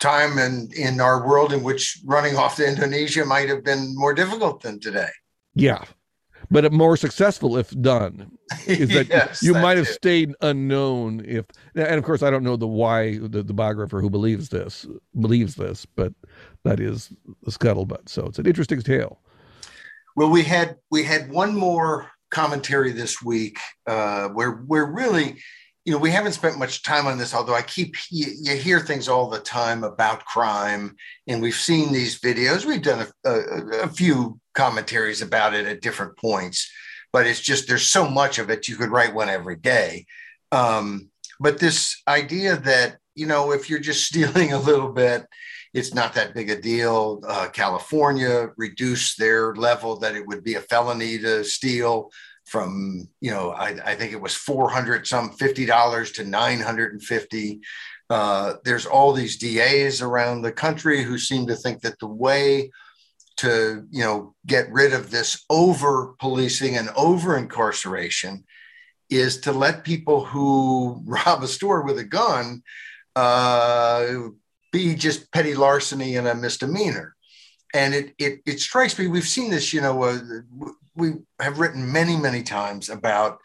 [0.00, 4.14] time in in our world in which running off to Indonesia might have been more
[4.14, 5.08] difficult than today.
[5.54, 5.82] Yeah,
[6.50, 8.30] but more successful if done.
[8.66, 12.56] Is that yes, you might have stayed unknown if, and of course I don't know
[12.56, 14.86] the why the, the biographer who believes this
[15.18, 16.12] believes this, but
[16.64, 18.08] that is the scuttlebutt.
[18.08, 19.20] So it's an interesting tale.
[20.16, 25.38] Well, we had we had one more commentary this week uh, where where really
[25.88, 28.78] you know, we haven't spent much time on this, although I keep, you, you, hear
[28.78, 30.94] things all the time about crime,
[31.26, 32.66] and we've seen these videos.
[32.66, 36.68] We've done a, a, a, few commentaries about it at different points,
[37.12, 40.04] but it's just there's so much of it, you could write one every day.
[40.50, 45.24] Um, but this idea that, you know, if you're just stealing a little bit,
[45.72, 47.22] it's not that big a deal.
[47.26, 52.10] Uh, California reduced their level that it would be a felony to steal
[52.46, 57.60] from you know I, I think it was 400 some 50 dollars to 950
[58.08, 62.70] uh, there's all these DAs around the country who seem to think that the way
[63.38, 68.44] to you know get rid of this over policing and over incarceration
[69.10, 72.62] is to let people who rob a store with a gun
[73.16, 74.28] uh,
[74.72, 77.14] be just petty larceny and a misdemeanor.
[77.74, 80.18] And it, it, it strikes me, we've seen this, you know, uh,
[80.94, 83.40] we have written many, many times about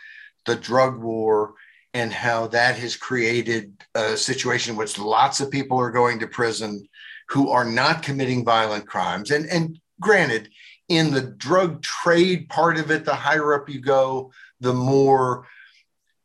[0.45, 1.55] the drug war
[1.93, 6.27] and how that has created a situation in which lots of people are going to
[6.27, 6.87] prison
[7.29, 9.31] who are not committing violent crimes.
[9.31, 10.49] And, and granted,
[10.89, 15.47] in the drug trade part of it, the higher up you go, the more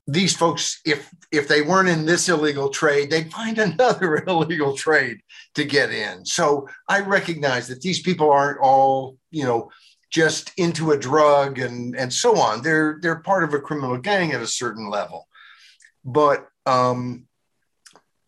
[0.09, 5.19] these folks, if if they weren't in this illegal trade, they'd find another illegal trade
[5.55, 6.25] to get in.
[6.25, 9.71] So I recognize that these people aren't all, you know,
[10.11, 12.63] just into a drug and and so on.
[12.63, 15.29] They're they're part of a criminal gang at a certain level,
[16.05, 17.27] but um,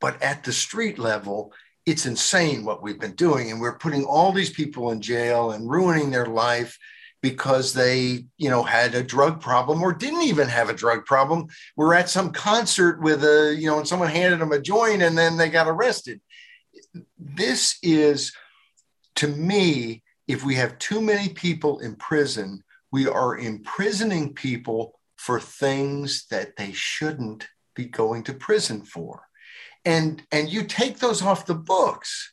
[0.01, 1.53] but at the street level,
[1.91, 5.69] it's insane what we've been doing, and we're putting all these people in jail and
[5.69, 6.79] ruining their life
[7.21, 11.49] because they, you know, had a drug problem or didn't even have a drug problem.
[11.77, 15.19] We're at some concert with a, you know, and someone handed them a joint and
[15.19, 16.21] then they got arrested.
[17.19, 18.33] This is,
[19.17, 25.41] to me, if we have too many people in prison, we are imprisoning people for
[25.41, 29.25] things that they shouldn't be going to prison for.
[29.85, 32.33] And, and you take those off the books.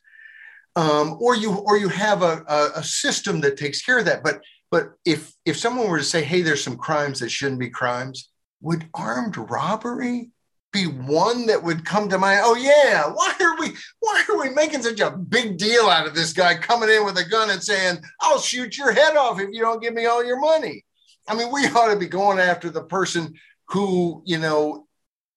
[0.76, 4.22] Um, or you or you have a, a, a system that takes care of that.
[4.22, 7.70] But but if if someone were to say, "Hey, there's some crimes that shouldn't be
[7.70, 8.30] crimes,"
[8.60, 10.30] would armed robbery
[10.72, 12.40] be one that would come to mind?
[12.44, 16.14] Oh yeah, why are we why are we making such a big deal out of
[16.14, 19.48] this guy coming in with a gun and saying, "I'll shoot your head off if
[19.52, 20.84] you don't give me all your money"?
[21.26, 23.34] I mean, we ought to be going after the person
[23.68, 24.86] who you know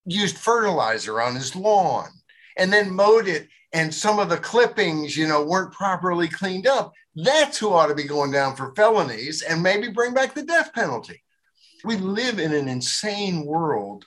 [0.06, 2.10] used fertilizer on his lawn
[2.58, 6.94] and then mowed it and some of the clippings, you know, weren't properly cleaned up,
[7.16, 10.74] that's who ought to be going down for felonies and maybe bring back the death
[10.74, 11.22] penalty.
[11.84, 14.06] We live in an insane world.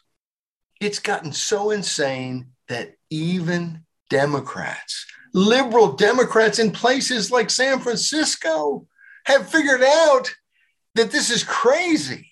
[0.81, 8.87] It's gotten so insane that even Democrats, liberal Democrats in places like San Francisco,
[9.27, 10.35] have figured out
[10.95, 12.31] that this is crazy.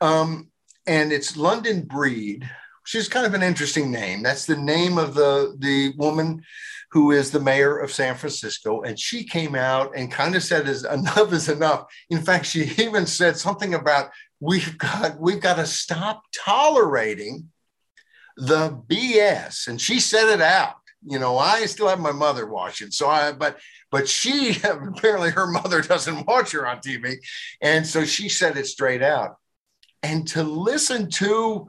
[0.00, 0.50] Um,
[0.86, 2.48] and it's London Breed,
[2.84, 4.22] she's kind of an interesting name.
[4.22, 6.42] That's the name of the the woman
[6.90, 10.68] who is the mayor of San Francisco, and she came out and kind of said,
[10.68, 15.56] "Is enough is enough." In fact, she even said something about we've got we've got
[15.56, 17.50] to stop tolerating
[18.36, 20.74] the BS, and she said it out.
[21.04, 23.58] You know, I still have my mother watching, so I but
[23.90, 27.16] but she apparently her mother doesn't watch her on TV,
[27.60, 29.36] and so she said it straight out.
[30.02, 31.68] And to listen to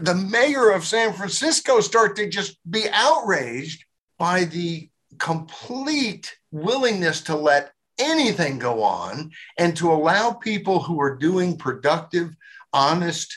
[0.00, 3.84] the mayor of San Francisco start to just be outraged
[4.18, 11.16] by the complete willingness to let anything go on and to allow people who are
[11.16, 12.34] doing productive,
[12.72, 13.36] honest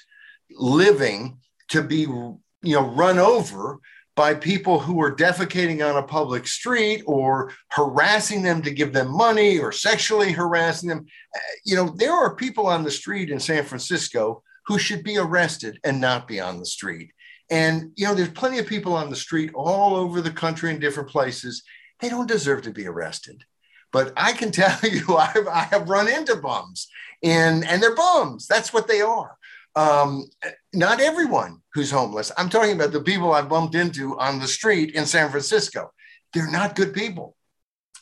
[0.51, 1.37] living
[1.67, 3.79] to be you know run over
[4.15, 9.11] by people who are defecating on a public street or harassing them to give them
[9.11, 11.05] money or sexually harassing them.
[11.35, 15.17] Uh, you know, there are people on the street in San Francisco who should be
[15.17, 17.11] arrested and not be on the street.
[17.49, 20.79] And, you know, there's plenty of people on the street all over the country in
[20.79, 21.63] different places.
[21.99, 23.43] They don't deserve to be arrested.
[23.91, 26.87] But I can tell you, I've, I have run into bums
[27.23, 28.47] and, and they're bums.
[28.47, 29.37] That's what they are.
[29.75, 30.25] Um,
[30.73, 32.31] not everyone who's homeless.
[32.37, 35.91] I'm talking about the people I've bumped into on the street in San Francisco.
[36.33, 37.35] They're not good people.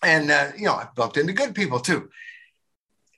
[0.03, 2.09] And, uh, you know, I've bumped into good people too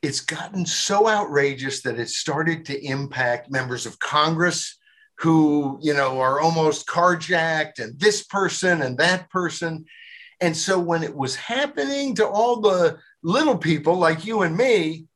[0.06, 4.78] it's gotten so outrageous that it started to impact members of Congress
[5.18, 9.84] who, you know, are almost carjacked and this person and that person.
[10.42, 15.08] And so when it was happening to all the little people like you and me,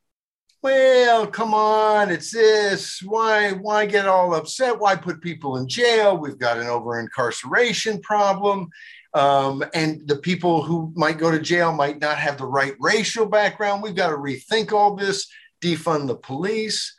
[0.63, 2.99] well, come on, it's this.
[3.03, 4.79] Why, why get all upset?
[4.79, 6.17] Why put people in jail?
[6.17, 8.69] We've got an over incarceration problem.
[9.13, 13.25] Um, and the people who might go to jail might not have the right racial
[13.25, 13.81] background.
[13.81, 15.27] We've got to rethink all this,
[15.61, 16.95] defund the police.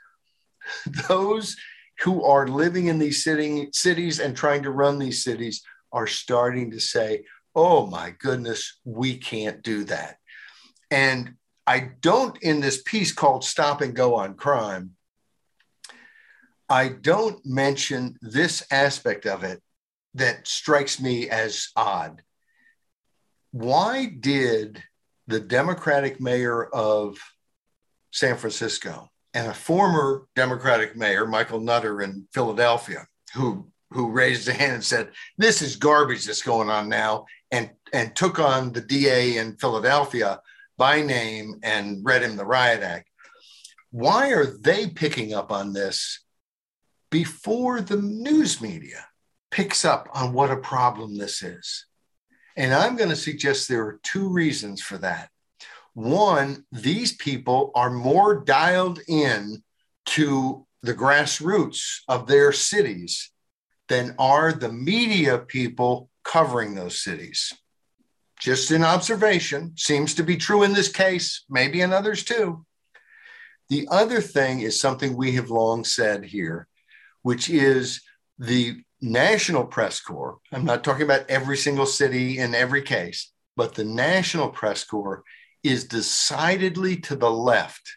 [1.08, 1.56] Those
[2.00, 6.80] who are living in these cities and trying to run these cities are starting to
[6.80, 10.16] say, oh my goodness, we can't do that.
[10.90, 11.34] And
[11.66, 14.92] I don't, in this piece called Stop and Go on Crime,
[16.68, 19.62] I don't mention this aspect of it
[20.14, 22.22] that strikes me as odd.
[23.52, 24.82] Why did
[25.26, 27.18] the Democratic mayor of
[28.10, 34.52] San Francisco and a former Democratic mayor, Michael Nutter in Philadelphia, who who raised a
[34.52, 38.80] hand and said, "This is garbage that's going on now," and and took on the
[38.80, 40.40] DA in Philadelphia,
[40.76, 43.10] by name and read him the riot act.
[43.90, 46.24] Why are they picking up on this
[47.10, 49.06] before the news media
[49.50, 51.86] picks up on what a problem this is?
[52.56, 55.30] And I'm going to suggest there are two reasons for that.
[55.94, 59.62] One, these people are more dialed in
[60.06, 63.30] to the grassroots of their cities
[63.88, 67.52] than are the media people covering those cities.
[68.38, 72.64] Just an observation, seems to be true in this case, maybe in others too.
[73.68, 76.66] The other thing is something we have long said here,
[77.22, 78.00] which is
[78.38, 80.38] the National Press Corps.
[80.52, 85.22] I'm not talking about every single city in every case, but the National Press Corps
[85.62, 87.96] is decidedly to the left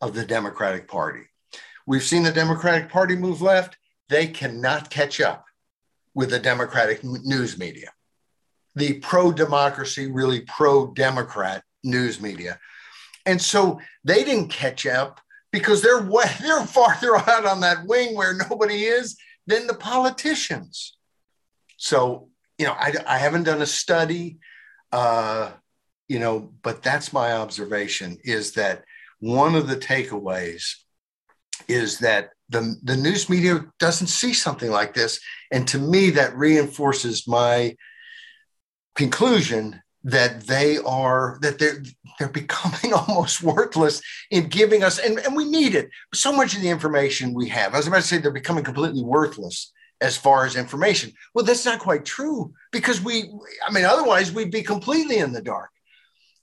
[0.00, 1.22] of the Democratic Party.
[1.86, 3.76] We've seen the Democratic Party move left.
[4.08, 5.44] They cannot catch up
[6.14, 7.90] with the Democratic news media,
[8.74, 12.58] the pro democracy, really pro Democrat news media.
[13.24, 15.20] And so they didn't catch up
[15.52, 19.16] because they're way, they're farther out on that wing where nobody is
[19.46, 20.96] than the politicians.
[21.76, 22.28] So,
[22.58, 24.38] you know, I, I haven't done a study.
[24.92, 25.52] Uh,
[26.08, 28.84] you know, but that's my observation is that
[29.20, 30.74] one of the takeaways
[31.68, 35.20] is that the, the news media doesn't see something like this.
[35.50, 37.76] And to me, that reinforces my
[38.94, 41.82] conclusion that they are that they're
[42.18, 46.62] they're becoming almost worthless in giving us and, and we need it so much of
[46.62, 50.44] the information we have i was about to say they're becoming completely worthless as far
[50.44, 53.30] as information well that's not quite true because we
[53.66, 55.70] i mean otherwise we'd be completely in the dark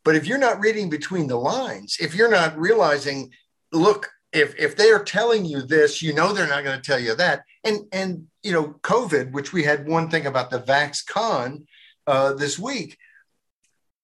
[0.04, 3.32] but if you're not reading between the lines, if you're not realizing,
[3.72, 7.00] look, if if they are telling you this, you know they're not going to tell
[7.00, 7.44] you that.
[7.64, 11.66] And and you know, COVID, which we had one thing about the VaxCon
[12.08, 12.98] uh, this week.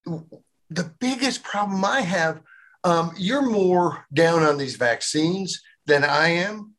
[0.06, 2.42] The biggest problem I have,
[2.84, 6.74] um, you're more down on these vaccines than I am,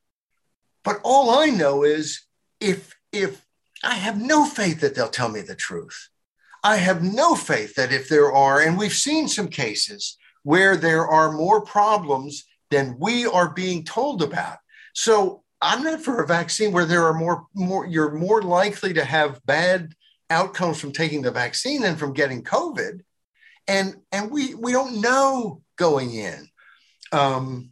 [0.85, 2.23] but all I know is
[2.61, 3.45] if if
[3.83, 6.09] I have no faith that they'll tell me the truth.
[6.65, 11.07] I have no faith that if there are, and we've seen some cases where there
[11.07, 14.59] are more problems than we are being told about.
[14.95, 19.05] So I'm not for a vaccine where there are more, more, you're more likely to
[19.05, 19.93] have bad
[20.31, 23.01] outcomes from taking the vaccine than from getting COVID.
[23.69, 26.49] And, and we, we don't know going in.
[27.13, 27.71] Um,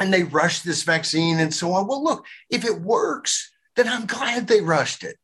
[0.00, 1.86] and they rushed this vaccine and so on.
[1.86, 5.16] Well, look, if it works, then I'm glad they rushed it.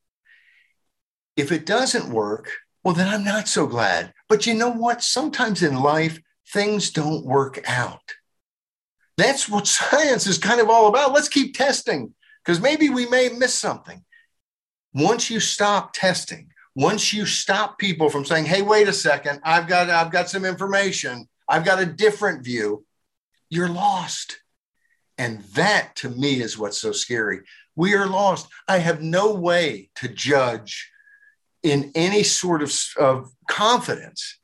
[1.37, 2.51] If it doesn't work,
[2.83, 4.13] well, then I'm not so glad.
[4.29, 5.03] But you know what?
[5.03, 6.21] Sometimes in life,
[6.53, 8.15] things don't work out.
[9.17, 11.13] That's what science is kind of all about.
[11.13, 14.05] Let's keep testing because maybe we may miss something.
[14.93, 19.69] Once you stop testing, once you stop people from saying, "Hey, wait a second, I've
[19.69, 21.29] got I've got some information.
[21.49, 22.85] I've got a different view."
[23.51, 24.39] You're lost.
[25.17, 27.41] And that to me is what's so scary.
[27.77, 28.49] We are lost.
[28.67, 30.91] I have no way to judge
[31.63, 34.39] in any sort of, of confidence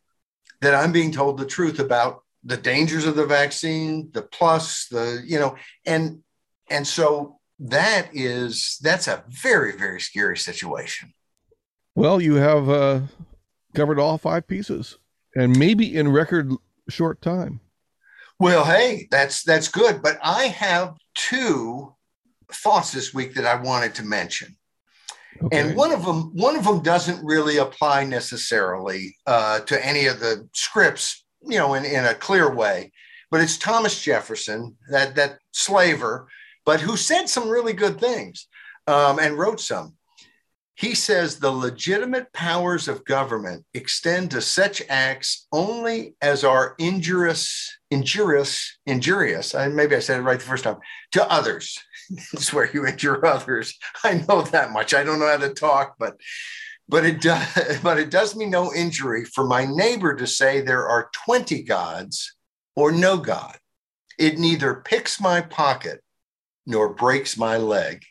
[0.60, 5.22] that I'm being told the truth about the dangers of the vaccine, the plus, the,
[5.24, 6.22] you know, and,
[6.70, 11.12] and so that is, that's a very, very scary situation.
[12.01, 13.01] Well, you have uh,
[13.74, 14.96] covered all five pieces
[15.36, 16.51] and maybe in record
[16.88, 17.61] short time.
[18.38, 20.01] Well, hey, that's that's good.
[20.01, 21.94] But I have two
[22.51, 24.57] thoughts this week that I wanted to mention.
[25.42, 25.61] Okay.
[25.61, 30.20] And one of them, one of them doesn't really apply necessarily uh, to any of
[30.20, 32.92] the scripts, you know, in, in a clear way.
[33.30, 36.28] But it's Thomas Jefferson, that that slaver,
[36.64, 38.48] but who said some really good things
[38.86, 39.98] um, and wrote some.
[40.80, 47.76] He says the legitimate powers of government extend to such acts only as are injurious,
[47.90, 49.54] injurious, injurious.
[49.54, 50.78] I, maybe I said it right the first time
[51.12, 51.78] to others
[52.32, 53.78] is where you injure others.
[54.04, 54.94] I know that much.
[54.94, 56.16] I don't know how to talk, but
[56.88, 60.88] but it does but it does me no injury for my neighbor to say there
[60.88, 62.36] are 20 gods
[62.74, 63.58] or no God.
[64.18, 66.00] It neither picks my pocket
[66.64, 68.02] nor breaks my leg.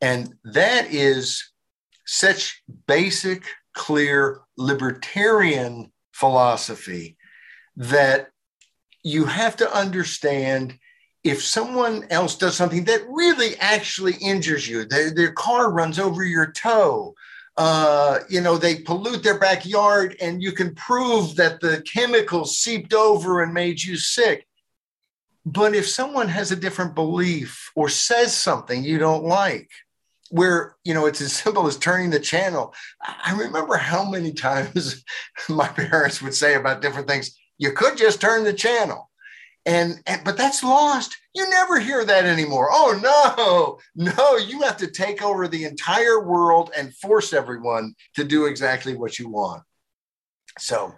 [0.00, 1.47] And that is
[2.10, 3.44] such basic,
[3.74, 7.18] clear libertarian philosophy
[7.76, 8.30] that
[9.04, 10.78] you have to understand
[11.22, 16.24] if someone else does something that really actually injures you, their, their car runs over
[16.24, 17.14] your toe,
[17.58, 22.94] uh, you know, they pollute their backyard and you can prove that the chemicals seeped
[22.94, 24.46] over and made you sick.
[25.44, 29.68] But if someone has a different belief or says something you don't like,
[30.30, 32.74] where you know it's as simple as turning the channel
[33.24, 35.04] i remember how many times
[35.48, 39.10] my parents would say about different things You could just turn the channel.
[39.66, 41.16] And, and but that's lost.
[41.34, 42.68] You never hear that anymore.
[42.70, 43.78] Oh no,
[44.16, 48.96] no, you have to take over the entire world and force everyone to do exactly
[48.96, 49.62] what you want.
[50.58, 50.94] So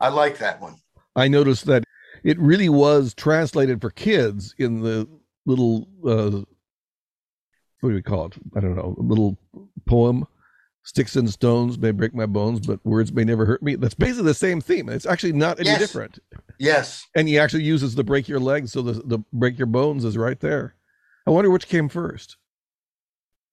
[0.00, 0.76] I like that one.
[1.14, 1.84] I noticed that
[2.24, 5.08] it really was translated for kids in the
[5.44, 6.42] little uh,
[7.80, 8.34] what do we call it?
[8.56, 9.36] I don't know, a little
[9.86, 10.26] poem.
[10.84, 13.74] Sticks and stones may break my bones, but words may never hurt me.
[13.74, 14.88] That's basically the same theme.
[14.88, 15.80] It's actually not any Yes.
[15.80, 16.20] different.
[16.60, 17.04] Yes.
[17.16, 20.16] And he actually uses the break your legs, so the, the break your bones is
[20.16, 20.76] right there.
[21.26, 22.36] I wonder which came first.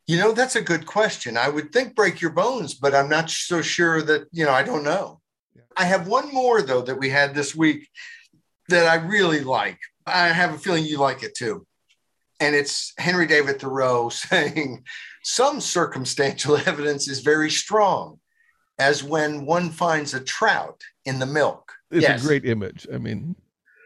[0.05, 1.35] You know, that's a good question.
[1.35, 4.61] I would think break your bones, but I'm not so sure that, you know, I
[4.61, 5.19] don't know.
[5.75, 7.87] I have one more, though, that we had this week
[8.69, 9.79] that I really like.
[10.05, 11.65] I have a feeling you like it too.
[12.43, 14.83] And it's Henry David Thoreau saying,
[15.23, 18.19] Some circumstantial evidence is very strong,
[18.79, 21.71] as when one finds a trout in the milk.
[21.89, 22.21] It's Yes.
[22.23, 22.85] a great image.
[22.93, 23.35] I mean,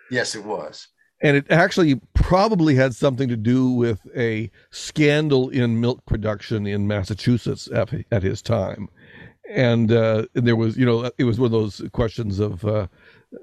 [0.09, 0.87] Yes, it was.
[1.21, 6.87] and it actually probably had something to do with a scandal in milk production in
[6.87, 8.87] Massachusetts at, at his time.
[9.49, 12.87] And, uh, and there was, you know, it was one of those questions of uh,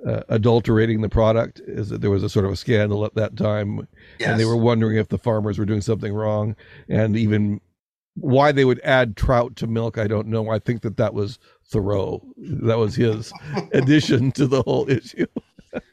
[0.07, 1.61] uh, adulterating the product.
[1.67, 3.87] Is that there was a sort of a scandal at that time,
[4.19, 4.31] Yes.
[4.31, 6.57] and they were wondering if the farmers were doing something wrong,
[6.89, 7.61] and even
[8.17, 9.99] why they would add trout to milk.
[9.99, 10.49] I don't know.
[10.51, 11.39] I think that that was
[11.71, 12.23] Thoreau.
[12.37, 13.33] That was his
[13.73, 15.27] addition to the whole issue.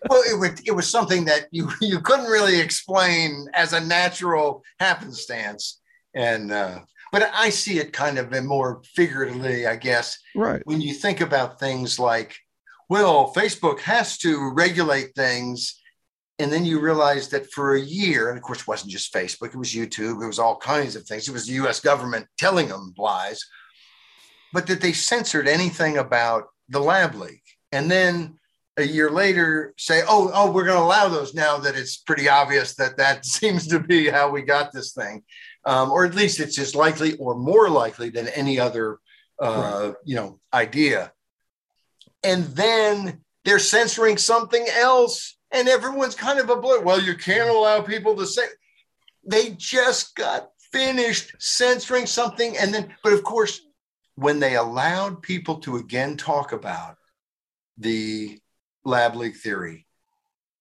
[0.10, 4.64] well, it, would, it was something that you you couldn't really explain as a natural
[4.80, 5.80] happenstance,
[6.14, 6.80] and uh,
[7.12, 10.62] but I see it kind of in more figuratively, I guess, Right.
[10.66, 12.36] when you think about things like,
[12.92, 15.82] well, Facebook has to regulate things.
[16.40, 19.54] And then you realize that for a year, and of course, it wasn't just Facebook,
[19.54, 21.26] it was YouTube, it was all kinds of things.
[21.26, 23.46] It was the US government telling them lies,
[24.52, 27.42] but that they censored anything about the lab leak.
[27.72, 28.38] And then
[28.76, 32.28] a year later say, oh, oh, we're going to allow those now that it's pretty
[32.28, 35.24] obvious that that seems to be how we got this thing.
[35.66, 39.00] Um, or at least it's as likely or more likely than any other
[39.40, 41.14] uh, you know, idea.
[42.24, 46.82] And then they're censoring something else, and everyone's kind of a blur.
[46.82, 48.44] Well, you can't allow people to say.
[49.26, 53.62] They just got finished censoring something, and then, but of course,
[54.16, 56.98] when they allowed people to again talk about
[57.78, 58.40] the
[58.86, 59.88] lab leak theory,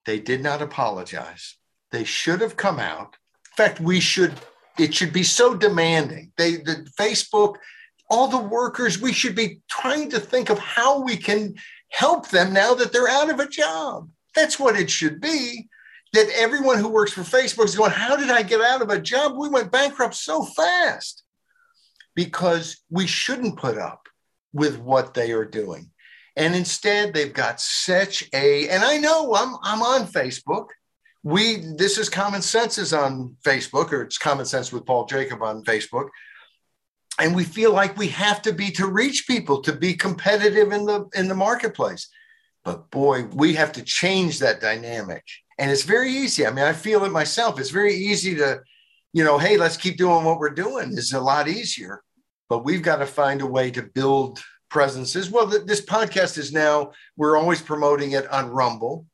[0.07, 1.57] they did not apologize.
[1.93, 3.17] They should have come out.
[3.53, 4.33] In fact, we should.
[4.79, 6.33] It should be so demanding.
[6.39, 7.57] They, the Facebook
[8.11, 11.55] all the workers, we should be trying to think of how we can
[11.91, 14.11] help them now that they're out of a job.
[14.35, 15.69] That's what it should be.
[16.13, 19.01] That everyone who works for Facebook is going, How did I get out of a
[19.01, 19.37] job?
[19.37, 21.23] We went bankrupt so fast
[22.17, 24.09] because we shouldn't put up
[24.53, 25.91] with what they are doing.
[26.37, 30.67] And instead, they've got such a, and I know I'm, I'm on Facebook.
[31.23, 35.43] We, this is Common Sense is on Facebook, or it's Common Sense with Paul Jacob
[35.43, 36.09] on Facebook
[37.21, 40.87] and we feel like we have to be to reach people to be competitive in
[40.87, 42.09] the in the marketplace.
[42.65, 45.25] But boy we have to change that dynamic.
[45.59, 46.47] And it's very easy.
[46.47, 47.61] I mean i feel it myself.
[47.61, 48.61] It's very easy to
[49.13, 50.93] you know hey let's keep doing what we're doing.
[50.93, 52.03] It's a lot easier.
[52.49, 55.49] But we've got to find a way to build presences well.
[55.49, 59.07] Th- this podcast is now we're always promoting it on rumble.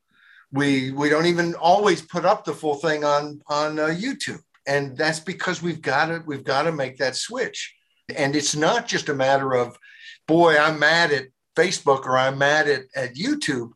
[0.52, 4.40] We we don't even always put up the full thing on on uh, youtube.
[4.68, 7.76] And that's because we've got to we've got to make that switch
[8.14, 9.78] and it's not just a matter of,
[10.26, 11.26] boy, I'm mad at
[11.56, 13.70] Facebook or I'm mad at, at YouTube.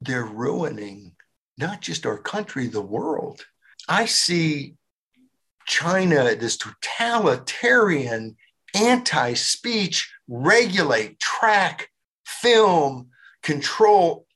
[0.00, 1.12] They're ruining
[1.56, 3.44] not just our country, the world.
[3.88, 4.74] I see
[5.66, 8.36] China, this totalitarian,
[8.74, 11.90] anti speech, regulate, track,
[12.26, 13.08] film,
[13.42, 14.26] control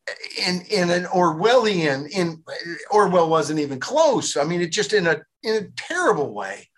[0.47, 2.43] in, in an Orwellian, in
[2.91, 4.37] Orwell wasn't even close.
[4.37, 6.69] I mean, it just in a in a terrible way.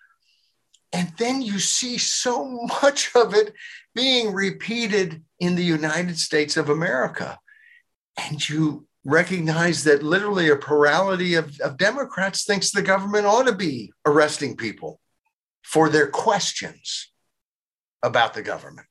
[0.93, 3.55] And then you see so much of it
[3.95, 7.39] being repeated in the United States of America.
[8.17, 13.55] And you recognize that literally a plurality of, of Democrats thinks the government ought to
[13.55, 15.01] be arresting people
[15.63, 17.11] for their questions
[18.03, 18.87] about the government.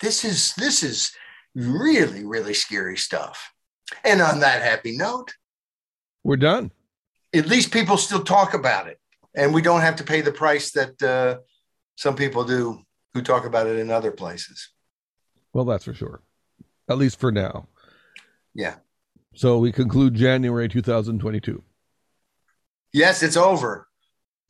[0.00, 1.12] This is this is
[1.54, 3.52] really, really scary stuff.
[4.04, 5.34] And on that happy note,
[6.24, 6.70] We're done.
[7.34, 8.98] at least people still talk about it
[9.34, 11.38] and we don't have to pay the price that uh,
[11.96, 12.80] some people do
[13.14, 14.70] who talk about it in other places
[15.52, 16.22] Well, that's for sure.
[16.88, 17.68] At least for now.
[18.54, 18.76] yeah
[19.34, 21.62] So we conclude January 2022.
[22.92, 23.86] yes it's over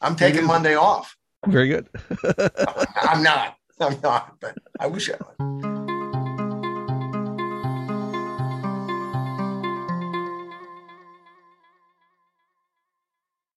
[0.00, 1.16] i'm taking monday off
[1.46, 1.88] Very good.
[3.02, 5.79] i'm not i'm not but i wish i would